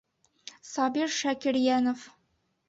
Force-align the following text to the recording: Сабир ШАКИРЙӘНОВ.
Сабир 0.71 1.09
ШАКИРЙӘНОВ. 1.19 1.99